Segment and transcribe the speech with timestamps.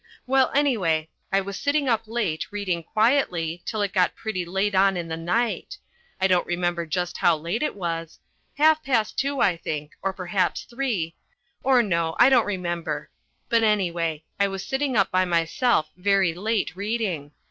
[0.25, 4.97] Well, anyway, I was sitting up late reading quietly till it got pretty late on
[4.97, 5.77] in the night.
[6.19, 8.19] I don't remember just how late it was
[8.57, 11.13] half past two, I think, or perhaps three
[11.61, 13.11] or, no, I don't remember.
[13.47, 17.33] But, anyway, I was sitting up by myself very late reading.